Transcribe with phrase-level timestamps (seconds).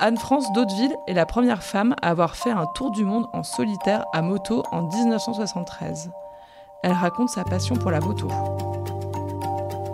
[0.00, 4.04] Anne-France Daudeville est la première femme à avoir fait un tour du monde en solitaire
[4.12, 6.10] à moto en 1973.
[6.84, 8.28] Elle raconte sa passion pour la moto.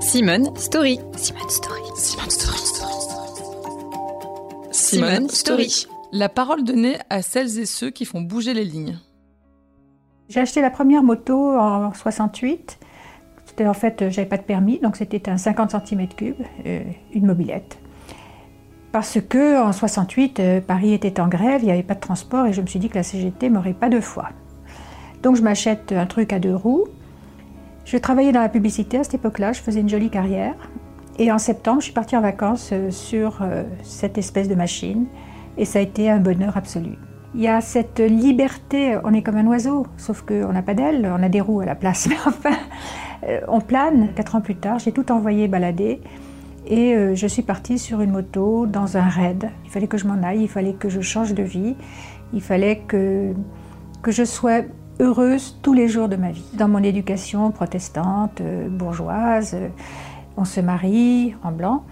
[0.00, 0.98] Simone Story.
[1.16, 1.82] Simone Story.
[1.96, 2.58] Simone Story.
[4.72, 5.86] Simone Story.
[6.12, 8.98] La parole donnée à celles et ceux qui font bouger les lignes.
[10.30, 12.78] J'ai acheté la première moto en 68.
[13.44, 16.80] C'était en fait, j'avais pas de permis, donc c'était un 50 cm3, euh,
[17.12, 17.78] une mobilette.
[18.92, 22.46] Parce que en 68, euh, Paris était en grève, il n'y avait pas de transport
[22.46, 24.30] et je me suis dit que la CGT m'aurait pas deux fois.
[25.22, 26.86] Donc je m'achète un truc à deux roues.
[27.84, 30.54] Je travaillais dans la publicité à cette époque-là, je faisais une jolie carrière.
[31.18, 35.06] Et en septembre, je suis partie en vacances euh, sur euh, cette espèce de machine
[35.56, 36.96] et ça a été un bonheur absolu.
[37.36, 41.08] Il y a cette liberté, on est comme un oiseau, sauf qu'on n'a pas d'ailes,
[41.16, 42.08] on a des roues à la place.
[42.10, 42.56] Mais enfin,
[43.46, 44.08] on plane.
[44.16, 46.00] Quatre ans plus tard, j'ai tout envoyé balader
[46.66, 49.50] et je suis partie sur une moto dans un raid.
[49.64, 51.74] Il fallait que je m'en aille, il fallait que je change de vie,
[52.32, 53.32] il fallait que,
[54.02, 54.62] que je sois
[55.00, 56.44] heureuse tous les jours de ma vie.
[56.54, 59.56] Dans mon éducation protestante, bourgeoise,
[60.36, 61.84] on se marie en blanc,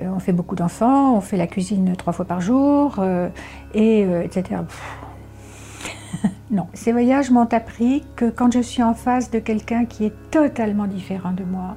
[0.00, 3.28] euh, on fait beaucoup d'enfants, on fait la cuisine trois fois par jour, euh,
[3.74, 4.62] et, euh, etc.
[6.50, 6.66] non.
[6.74, 10.86] Ces voyages m'ont appris que quand je suis en face de quelqu'un qui est totalement
[10.86, 11.76] différent de moi,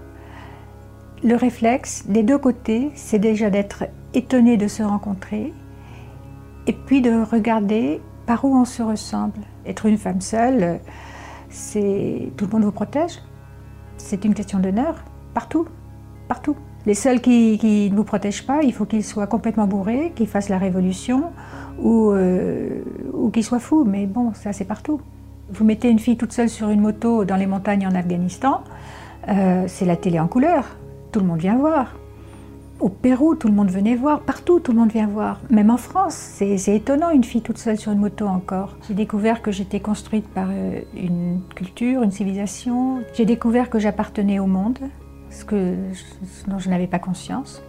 [1.24, 5.54] le réflexe des deux côtés, c'est déjà d'être étonné de se rencontrer
[6.68, 9.40] et puis de regarder par où on se ressemble.
[9.66, 10.80] Être une femme seule,
[11.50, 13.20] c'est tout le monde vous protège.
[13.98, 15.68] C'est une question d'honneur partout
[16.28, 16.56] partout.
[16.86, 20.50] Les seuls qui, ne vous protègent pas, il faut qu'ils soient complètement bourrés, qu'ils fassent
[20.50, 21.32] la révolution
[21.82, 22.82] ou, euh,
[23.14, 23.84] ou qu'ils soient fous.
[23.86, 25.02] Mais bon, ça c'est partout.
[25.50, 28.64] Vous mettez une fille toute seule sur une moto dans les montagnes en Afghanistan,
[29.30, 30.66] euh, c'est la télé en couleur.
[31.18, 31.96] Tout le monde vient voir.
[32.80, 34.20] Au Pérou, tout le monde venait voir.
[34.20, 35.42] Partout, tout le monde vient voir.
[35.50, 38.76] Même en France, c'est étonnant une fille toute seule sur une moto encore.
[38.88, 43.02] J'ai découvert que j'étais construite par euh, une culture, une civilisation.
[43.16, 44.78] J'ai découvert que j'appartenais au monde,
[45.32, 45.74] ce, que,
[46.48, 47.64] dont je n'avais pas conscience.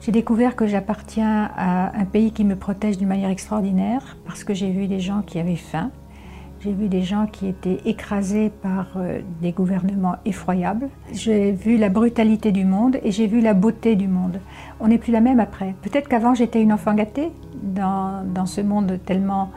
[0.00, 4.54] J'ai découvert que j'appartiens à un pays qui me protège d'une manière extraordinaire parce que
[4.54, 5.92] j'ai vu des gens qui avaient faim,
[6.60, 10.88] j'ai vu des gens qui étaient écrasés par euh, des gouvernements effroyables.
[11.12, 14.40] J'ai vu la brutalité du monde et j'ai vu la beauté du monde.
[14.80, 15.74] On n'est plus la même après.
[15.82, 17.30] Peut-être qu'avant j'étais une enfant gâtée
[17.62, 19.50] dans, dans ce monde tellement,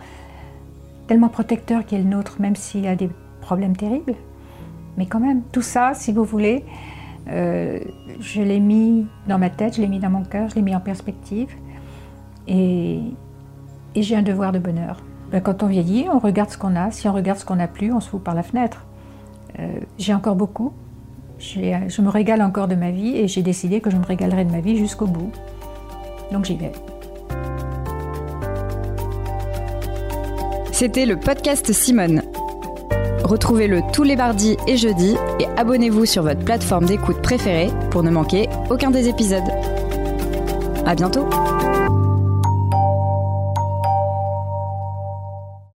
[1.08, 3.10] tellement protecteur qui est le nôtre, même s'il a des
[3.42, 4.16] problèmes terribles.
[4.98, 6.66] Mais quand même, tout ça, si vous voulez,
[7.30, 7.80] euh,
[8.20, 10.76] je l'ai mis dans ma tête, je l'ai mis dans mon cœur, je l'ai mis
[10.76, 11.50] en perspective.
[12.48, 13.00] Et,
[13.96, 15.02] j'ai un devoir de bonheur.
[15.32, 16.92] Ben, quand on vieillit, on regarde ce qu'on a.
[16.92, 18.86] Si on regarde ce qu'on n'a plus, on se fout par la fenêtre.
[19.60, 19.68] Euh,
[19.98, 20.74] j'ai encore beaucoup.
[21.40, 24.52] Je me régale encore de ma vie et j'ai décidé que je me régalerai de
[24.52, 25.32] ma vie jusqu'au bout.
[26.32, 26.72] Donc j'y vais.
[30.72, 32.22] C'était le podcast Simone.
[33.24, 38.10] Retrouvez-le tous les mardis et jeudis et abonnez-vous sur votre plateforme d'écoute préférée pour ne
[38.10, 39.50] manquer aucun des épisodes.
[40.86, 41.28] À bientôt!